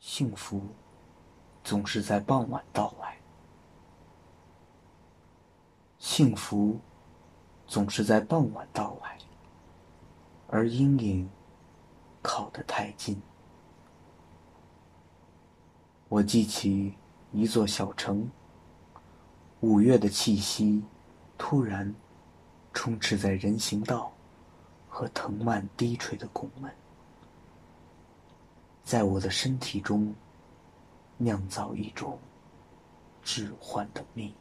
[0.00, 0.62] 幸福
[1.64, 3.18] 总是在傍晚到来，
[5.98, 6.78] 幸福
[7.66, 9.18] 总是在傍晚到来，
[10.46, 11.28] 而阴影
[12.22, 13.20] 靠得太近。
[16.08, 16.94] 我记起
[17.32, 18.30] 一座小城，
[19.60, 20.84] 五月的气息
[21.36, 21.92] 突然
[22.72, 24.12] 充斥在人行道
[24.88, 26.72] 和藤蔓低垂的拱门。
[28.88, 30.14] 在我的身体中
[31.18, 32.18] 酿造一种
[33.22, 34.32] 致幻的蜜，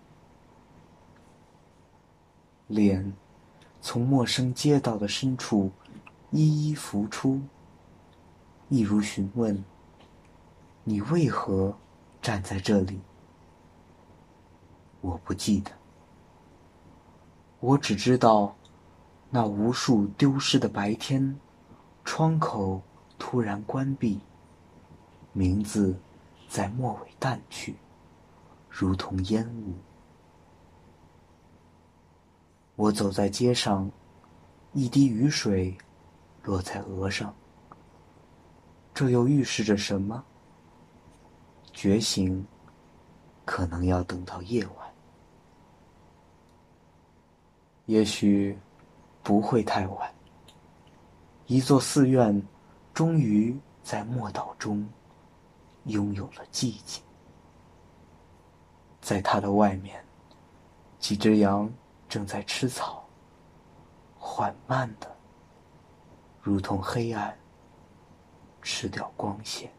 [2.67, 3.13] 脸
[3.81, 5.69] 从陌生街道的深处
[6.31, 7.41] 一一浮出，
[8.69, 9.61] 一如询问
[10.85, 11.77] ：“你为何
[12.21, 13.01] 站在这里？”
[15.03, 15.71] 我不记得，
[17.59, 18.55] 我只知道
[19.29, 21.37] 那无数丢失的白天，
[22.05, 22.81] 窗口
[23.19, 24.21] 突然关闭。
[25.37, 25.95] 名字
[26.49, 27.75] 在末尾淡去，
[28.71, 29.75] 如同烟雾。
[32.75, 33.87] 我走在街上，
[34.73, 35.77] 一滴雨水
[36.41, 37.31] 落在额上。
[38.95, 40.25] 这又预示着什么？
[41.71, 42.43] 觉醒
[43.45, 44.91] 可能要等到夜晚，
[47.85, 48.57] 也许
[49.21, 50.11] 不会太晚。
[51.45, 52.41] 一座寺院
[52.91, 54.83] 终于在末岛中。
[55.87, 57.01] 拥有了寂静，
[59.01, 60.03] 在它的外面，
[60.99, 61.71] 几只羊
[62.09, 63.07] 正在吃草，
[64.17, 65.15] 缓慢的，
[66.41, 67.37] 如同黑暗
[68.61, 69.71] 吃掉光线。